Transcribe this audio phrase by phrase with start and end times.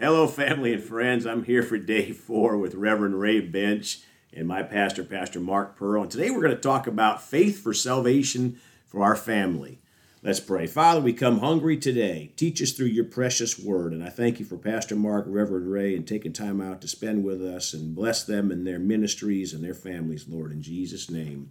[0.00, 1.26] Hello, family and friends.
[1.26, 6.02] I'm here for day four with Reverend Ray Bensch and my pastor, Pastor Mark Purl.
[6.02, 9.80] And today we're going to talk about faith for salvation for our family.
[10.22, 10.68] Let's pray.
[10.68, 12.30] Father, we come hungry today.
[12.36, 13.92] Teach us through your precious word.
[13.92, 17.24] And I thank you for Pastor Mark, Reverend Ray, and taking time out to spend
[17.24, 21.50] with us and bless them and their ministries and their families, Lord, in Jesus' name.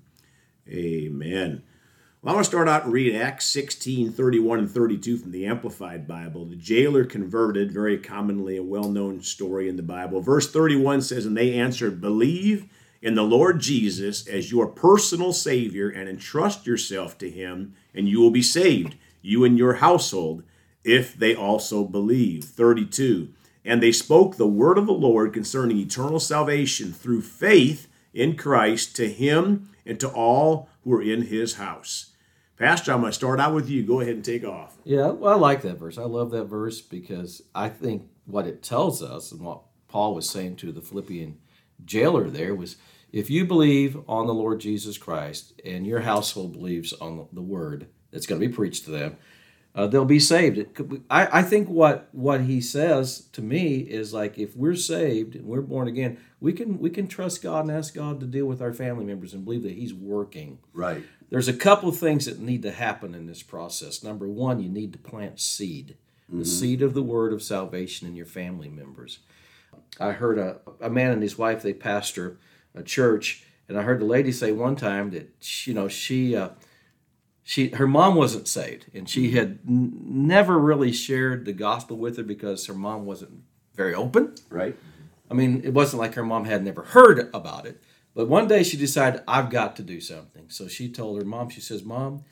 [0.69, 1.63] Amen.
[2.27, 6.09] I want to start out and read Acts 16 31 and 32 from the Amplified
[6.09, 6.43] Bible.
[6.43, 10.19] The jailer converted, very commonly a well known story in the Bible.
[10.19, 12.65] Verse 31 says, And they answered, Believe
[13.01, 18.19] in the Lord Jesus as your personal Savior and entrust yourself to Him, and you
[18.19, 20.43] will be saved, you and your household,
[20.83, 22.43] if they also believe.
[22.43, 23.29] 32.
[23.63, 28.97] And they spoke the word of the Lord concerning eternal salvation through faith in Christ
[28.97, 32.11] to him and to all who are in his house.
[32.57, 33.83] Pastor, I'm going to start out with you.
[33.83, 34.77] Go ahead and take off.
[34.83, 35.99] Yeah, well, I like that verse.
[35.99, 40.29] I love that verse because I think what it tells us and what Paul was
[40.29, 41.37] saying to the Philippian
[41.85, 42.77] jailer there was
[43.13, 47.87] if you believe on the Lord Jesus Christ and your household believes on the word
[48.11, 49.17] that's going to be preached to them,
[49.77, 50.79] uh, they'll be saved.
[51.07, 55.45] I, I think what what he says to me is like if we're saved and
[55.45, 58.59] we're born again, we can we can trust God and ask God to deal with
[58.59, 60.57] our family members and believe that He's working.
[60.73, 61.03] Right.
[61.29, 64.03] There's a couple of things that need to happen in this process.
[64.03, 66.39] Number one, you need to plant seed, mm-hmm.
[66.39, 69.19] the seed of the word of salvation in your family members.
[69.99, 72.39] I heard a, a man and his wife they pastor
[72.73, 76.35] a church, and I heard the lady say one time that she, you know she.
[76.35, 76.49] Uh,
[77.47, 79.37] she her mom wasn't saved and she mm-hmm.
[79.37, 83.41] had n- never really shared the gospel with her because her mom wasn't
[83.73, 84.35] very open.
[84.49, 84.75] Right.
[85.31, 87.81] I mean it wasn't like her mom had never heard about it
[88.13, 90.49] but one day she decided i've got to do something.
[90.49, 92.25] So she told her mom she says mom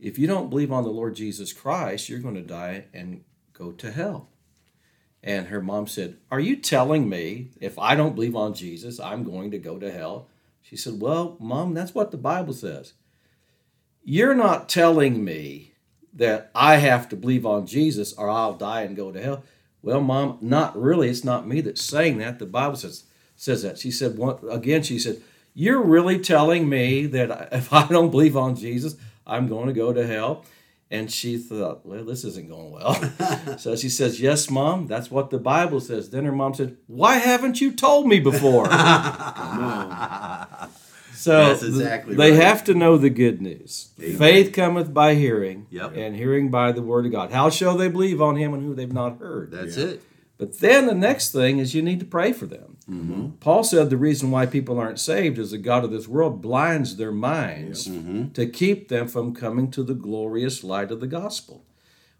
[0.00, 3.70] if you don't believe on the lord jesus christ you're going to die and go
[3.72, 4.30] to hell.
[5.22, 9.24] And her mom said are you telling me if i don't believe on jesus i'm
[9.24, 10.28] going to go to hell?
[10.62, 12.94] She said well mom that's what the bible says
[14.04, 15.72] you're not telling me
[16.12, 19.42] that I have to believe on Jesus or I'll die and go to hell.
[19.82, 21.08] Well, mom, not really.
[21.08, 22.38] It's not me that's saying that.
[22.38, 23.04] The Bible says
[23.36, 23.78] says that.
[23.78, 24.82] She said one, again.
[24.82, 25.20] She said,
[25.52, 29.92] "You're really telling me that if I don't believe on Jesus, I'm going to go
[29.92, 30.44] to hell."
[30.90, 34.86] And she thought, "Well, this isn't going well." so she says, "Yes, mom.
[34.86, 38.66] That's what the Bible says." Then her mom said, "Why haven't you told me before?"
[41.14, 42.42] So That's exactly they right.
[42.42, 43.90] have to know the good news.
[44.00, 44.18] Amen.
[44.18, 45.96] Faith cometh by hearing, Yep.
[45.96, 47.30] and hearing by the word of God.
[47.32, 49.50] How shall they believe on him and who they've not heard?
[49.50, 49.84] That's Yeah.
[49.86, 50.02] it.
[50.36, 52.76] But then the next thing is you need to pray for them.
[52.90, 53.26] Mm-hmm.
[53.40, 56.96] Paul said the reason why people aren't saved is the God of this world blinds
[56.96, 58.32] their minds Mm-hmm.
[58.32, 61.64] to keep them from coming to the glorious light of the gospel.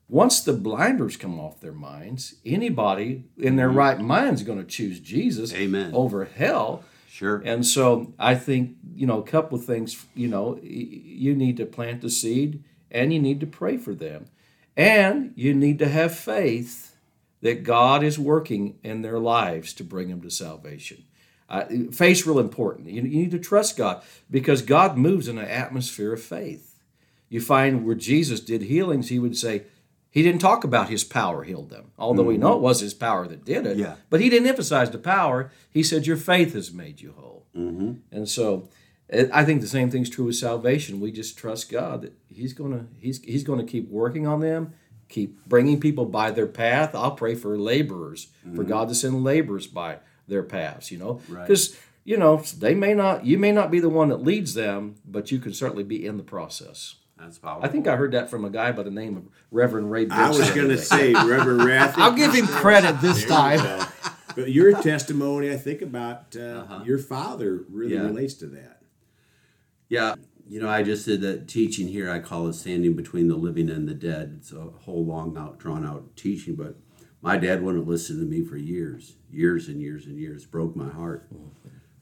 [0.09, 4.65] Once the blinders come off their minds, anybody in their right mind is going to
[4.65, 5.62] choose Jesus Mm-hmm.
[5.62, 5.91] Amen.
[5.93, 6.84] over hell.
[7.15, 7.41] Sure.
[7.45, 11.65] And so I think, you know, a couple of things, you know, you need to
[11.65, 14.27] plant the seed and you need to pray for them.
[14.77, 16.97] And you need to have faith
[17.41, 21.05] that God is working in their lives to bring them to salvation.
[21.49, 22.89] Uh, faith's real important.
[22.89, 26.81] You, you need to trust God because God moves in an atmosphere of faith.
[27.29, 29.67] You find where Jesus did healings, he would say,
[30.15, 33.27] he didn't talk about his power healed them, although we know it was his power
[33.27, 33.77] that did it.
[33.77, 33.97] Yeah.
[34.11, 35.51] But he didn't emphasize the power.
[35.69, 37.47] He said, Your faith has made you whole.
[37.57, 37.95] Mm-hmm.
[38.13, 38.69] And so
[39.33, 41.01] I think the same thing's true with salvation.
[41.01, 44.75] We just trust God that He's gonna He's He's gonna keep working on them,
[45.09, 46.95] keep bringing people by their path.
[46.95, 49.99] I'll pray for laborers, for God to send laborers by
[50.29, 50.93] their paths.
[50.93, 51.43] You know, Right.
[51.43, 54.95] because you know they may not you may not be the one that leads them,
[55.05, 56.95] but you can certainly be in the process.
[57.19, 57.65] That's powerful.
[57.65, 60.09] I think I heard that from a guy by the name of Reverend Ray.
[60.11, 61.97] I was going to say, Reverend Rath.
[61.97, 63.87] I'll give him credit this time.
[64.35, 66.83] But your testimony, I think about uh, Uh-huh.
[66.85, 68.01] your father really Yeah.
[68.03, 68.83] relates to that.
[69.89, 70.17] Yeah,
[70.49, 72.11] you know, I just did that teaching here.
[72.11, 74.35] I call it standing between the living and the dead.
[74.39, 76.77] It's a whole long out, drawn out teaching, but
[77.23, 80.47] my dad wouldn't listen to me for years, years and years and years.
[80.47, 81.28] Broke my heart.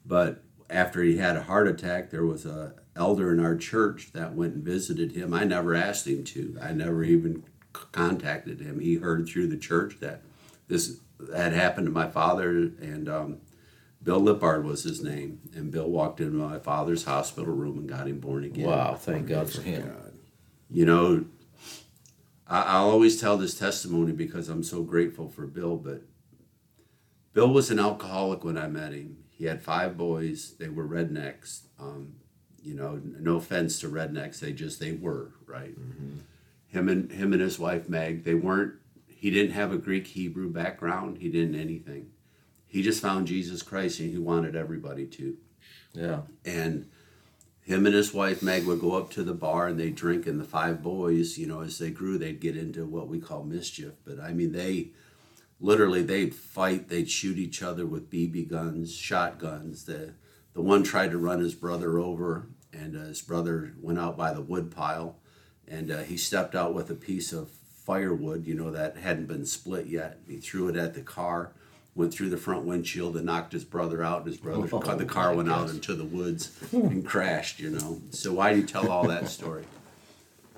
[0.07, 4.35] But after he had a heart attack, there was a elder in our church that
[4.35, 5.33] went and visited him.
[5.33, 6.59] I never asked him to.
[6.61, 8.81] I never even contacted him.
[8.81, 10.23] He heard through the church that
[10.69, 11.01] this
[11.35, 13.39] had happened to my father, and um,
[14.03, 15.41] Bill Lippard was his name.
[15.55, 18.67] And Bill walked into my father's hospital room and got him born again.
[18.67, 19.89] Wow, thank God for him.
[19.89, 20.13] God.
[20.71, 21.25] You know,
[22.47, 26.03] I, I'll always tell this testimony because I'm so grateful for Bill, but
[27.33, 29.22] Bill was an alcoholic when I met him.
[29.33, 30.55] He had five boys.
[30.59, 31.63] They were rednecks.
[31.81, 32.15] Um,
[32.63, 35.75] you know, no offense to rednecks, they just they were right.
[36.69, 38.75] Him and him and his wife Meg, they weren't
[39.09, 41.19] He didn't have a Greek Hebrew background.
[41.19, 42.11] He didn't anything.
[42.67, 45.37] He just found Jesus Christ and he wanted everybody to.
[45.93, 46.21] Yeah.
[46.45, 46.89] And
[47.63, 50.41] him and his wife Meg would go up to the bar and they'd drink, and
[50.41, 53.93] the five boys, you know, as they grew, they'd get into what we call mischief.
[54.05, 54.89] But I mean, they
[55.63, 59.85] literally they'd fight, they'd shoot each other with BB guns, shotguns.
[59.85, 60.13] The
[60.53, 64.35] the one tried to run his brother over, and uh, his brother went out by
[64.35, 65.17] the wood pile,
[65.67, 69.47] and uh, he stepped out with a piece of firewood, you know, that hadn't been
[69.47, 70.19] split yet.
[70.29, 71.53] He threw it at the car
[71.95, 74.19] went through the front windshield and knocked his brother out.
[74.19, 77.61] and His brother, Oh, the car went out into the woods and crashed.
[77.61, 78.01] You know.
[78.11, 79.65] So why do you tell all that story?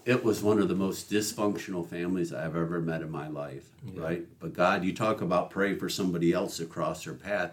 [0.04, 3.68] It was one of the most dysfunctional families I've ever met in my life.
[3.94, 4.26] Right.
[4.38, 7.52] But God, you talk about pray for somebody else to cross their path.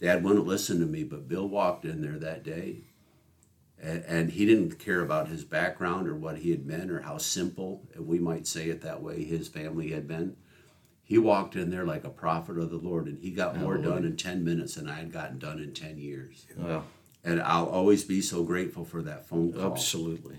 [0.00, 2.78] Dad wouldn't listen to me, but Bill walked in there that day.
[3.80, 7.18] And, and he didn't care about his background or what he had been or how
[7.18, 10.36] simple, we might say it that way, his family had been
[11.12, 13.76] he walked in there like a prophet of the Lord, and he got oh, more
[13.76, 16.46] done in 10 minutes than I had gotten done in 10 years.
[16.56, 16.86] Well,
[17.22, 19.72] And I'll always be so grateful for that phone call.
[19.72, 20.36] absolutely.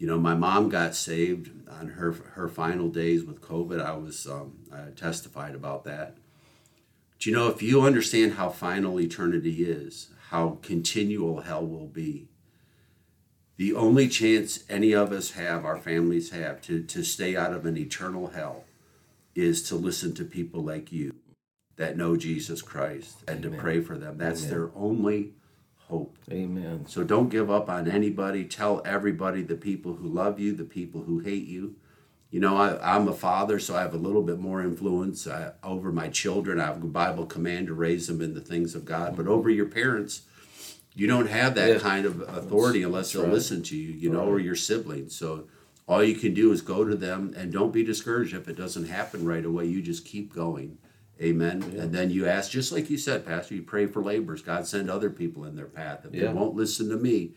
[0.00, 3.84] You know, my mom got saved on her her final days with COVID.
[3.84, 6.16] I was um, I testified about that.
[7.12, 12.28] But you know, if you understand how final eternity is, how continual hell will be,
[13.58, 17.66] the only chance any of us have, our families have, to, to stay out of
[17.66, 18.64] an eternal hell
[19.34, 21.14] is to listen to people like you
[21.76, 24.16] that know Jesus Christ and to pray for them.
[24.16, 24.50] That's Amen.
[24.50, 25.34] their only
[25.90, 26.16] hope.
[26.30, 26.86] Amen.
[26.86, 28.44] So don't give up on anybody.
[28.44, 31.74] Tell everybody the people who love you, the people who hate you.
[32.30, 35.52] You know, I, I'm a father, so I have a little bit more influence uh,
[35.64, 36.60] over my children.
[36.60, 39.16] I have a Bible command to raise them in the things of God.
[39.16, 40.22] But over your parents,
[40.94, 41.78] you don't have that Yeah.
[41.78, 43.32] kind of authority unless they'll right.
[43.32, 45.14] listen to you, you know, or your siblings.
[45.16, 45.48] So
[45.88, 48.86] all you can do is go to them and don't be discouraged if it doesn't
[48.86, 49.66] happen right away.
[49.66, 50.78] You just keep going.
[51.22, 51.62] Amen.
[51.78, 54.40] And then you ask, just like you said, Pastor, you pray for laborers.
[54.40, 56.06] God send other people in their path.
[56.06, 56.28] If Yeah.
[56.28, 57.32] they won't listen to me,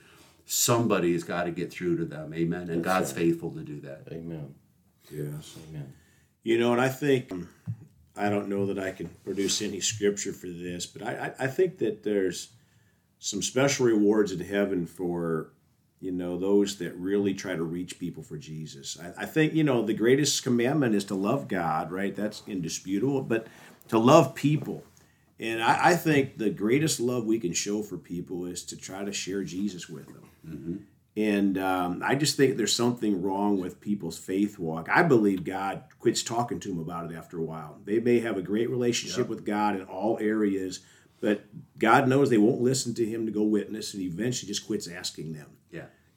[0.45, 2.33] somebody's got to get through to them.
[2.33, 2.69] Amen.
[2.69, 4.03] And God's faithful to do that.
[4.12, 4.56] Amen.
[5.12, 5.56] Yes.
[5.69, 5.91] Amen.
[6.44, 7.50] You know, and I think um,
[8.15, 11.47] I don't know that I can produce any scripture for this, but I, I, I
[11.47, 12.53] think that there's
[13.19, 15.51] some special rewards in heaven for
[16.04, 19.00] you know those that really try to reach people for Jesus.
[19.02, 22.14] I, I think you know the greatest commandment is to love God, right?
[22.14, 23.48] That's indisputable, but
[23.88, 24.84] to love people.
[25.40, 29.06] And I, I think the greatest love we can show for people is to try
[29.06, 30.30] to share Jesus with them.
[31.16, 34.90] And um, I just think there's something wrong with people's faith walk.
[34.92, 37.78] I believe God quits talking to them about it after a while.
[37.86, 40.82] They may have a great relationship with God in all areas,
[41.22, 41.46] but
[41.78, 45.34] God knows they won't listen to Him to go witness, and eventually just quits asking
[45.34, 45.48] them.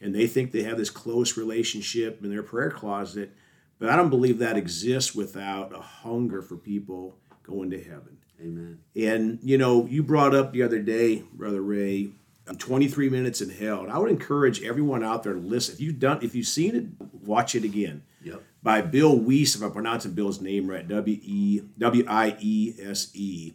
[0.06, 3.32] And they think they have this close relationship in their prayer closet,
[3.80, 8.18] but I don't believe that exists without a hunger for people going to heaven.
[8.40, 8.78] Amen.
[8.94, 12.10] And you know, you brought up the other day, Brother Ray,
[12.46, 13.80] um, 23 minutes in hell.
[13.80, 15.74] And I would encourage everyone out there to listen.
[15.74, 16.86] If you've done, if you've seen it,
[17.26, 18.04] watch it again.
[18.22, 18.44] Yep.
[18.62, 23.10] By Bill Wiese, if I'm pronouncing Bill's name right, W E W I E S
[23.12, 23.54] E.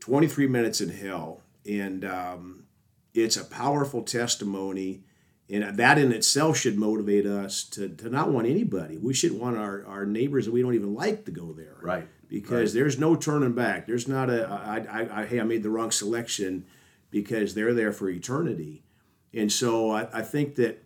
[0.00, 2.64] 23 minutes in hell, and um,
[3.14, 5.00] it's a powerful testimony.
[5.48, 8.98] And that in itself should motivate us to, to not want anybody.
[8.98, 12.08] We should want our, our neighbors that we don't even like to go there Right.
[12.28, 13.86] because there's no turning back.
[13.86, 16.66] There's not a I, I, I, hey I made the wrong selection
[17.10, 18.82] because they're there for eternity,
[19.32, 20.82] and so I, I think that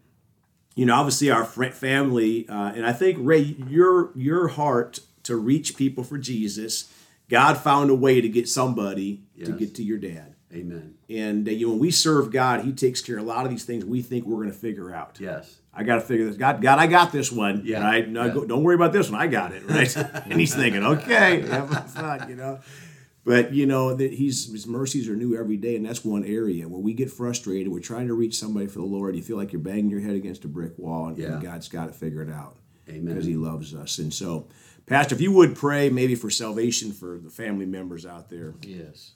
[0.76, 5.36] you know obviously our fr- family uh, and I think Ray your your heart to
[5.36, 6.92] reach people for Jesus,
[7.30, 10.94] God found a way to get somebody to get to your dad, Amen.
[11.08, 13.50] and uh, you know when we serve God, He takes care of a lot of
[13.50, 15.18] these things we think we're going to figure out.
[15.20, 15.56] Yes.
[15.72, 16.36] I got to figure this.
[16.36, 17.62] God, God, I got this one.
[17.64, 18.08] Yeah, Right.
[18.08, 18.34] No, yeah.
[18.34, 19.20] go, don't worry about this one.
[19.20, 19.64] I got it.
[19.64, 19.96] Right.
[20.26, 22.58] and he's thinking, okay, have fun, you know.
[23.24, 26.68] But you know that he's his mercies are new every day, and that's one area
[26.68, 27.68] where we get frustrated.
[27.68, 29.14] We're trying to reach somebody for the Lord.
[29.14, 31.86] You feel like you're banging your head against a brick wall, and, and God's got
[31.86, 32.56] to figure it out
[32.88, 33.04] Amen.
[33.04, 33.98] because He loves us.
[33.98, 34.48] And so,
[34.86, 38.54] Pastor, if you would pray maybe for salvation for the family members out there.
[38.62, 39.12] Yes.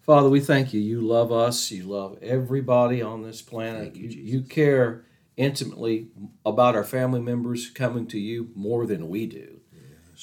[0.00, 0.80] Father, we thank you.
[0.80, 1.70] You love us.
[1.70, 3.94] You love everybody on this planet.
[3.94, 5.04] You, you, you care
[5.36, 6.08] intimately
[6.44, 9.60] about our family members coming to you more than we do.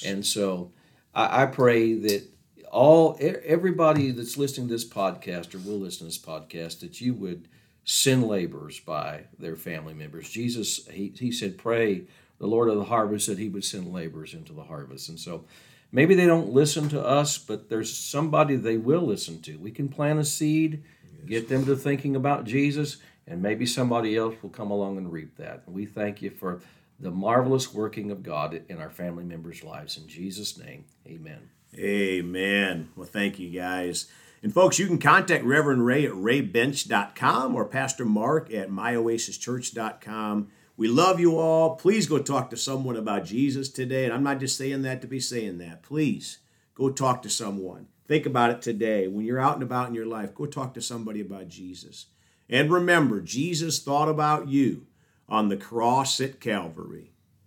[0.04, 0.72] And so
[1.14, 2.28] I, I pray that
[2.70, 7.14] all everybody that's listening to this podcast or will listen to this podcast that you
[7.14, 7.48] would
[7.84, 10.28] send laborers by their family members.
[10.28, 12.02] Jesus, he, he said, pray
[12.38, 15.08] the Lord of the harvest that he would send laborers into the harvest.
[15.08, 15.44] And so
[15.92, 19.58] maybe they don't listen to us, but there's somebody they will listen to.
[19.58, 20.82] We can plant a seed,
[21.26, 25.36] get them to thinking about Jesus, and maybe somebody else will come along and reap
[25.36, 25.62] that.
[25.66, 26.60] And we thank you for
[27.00, 29.96] the marvelous working of God in our family members' lives.
[29.96, 31.50] In Jesus' name, amen.
[31.76, 32.90] Amen.
[32.96, 34.06] Well, thank you guys.
[34.42, 40.48] And folks, you can contact Reverend Ray at raybensch.com or Pastor Mark at myoasischurch.com.
[40.78, 41.74] We love you all.
[41.74, 44.04] Please go talk to someone about Jesus today.
[44.04, 45.82] And I'm not just saying that to be saying that.
[45.82, 46.38] Please
[46.76, 47.88] go talk to someone.
[48.06, 49.08] Think about it today.
[49.08, 52.06] When you're out and about in your life, go talk to somebody about Jesus.
[52.48, 54.86] And remember, Jesus thought about you
[55.28, 57.10] on the cross at Calvary.